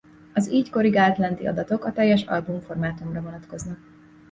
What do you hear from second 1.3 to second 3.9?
adatok a teljes album formátumra vonatkoznak.